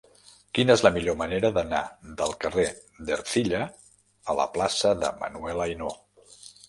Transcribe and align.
Quina 0.59 0.75
és 0.75 0.83
la 0.85 0.91
millor 0.93 1.17
manera 1.17 1.51
d'anar 1.57 1.81
del 2.21 2.33
carrer 2.45 2.65
d'Ercilla 3.11 3.63
a 4.33 4.37
la 4.41 4.51
plaça 4.57 4.95
de 5.05 5.13
Manuel 5.21 5.63
Ainaud? 5.67 6.39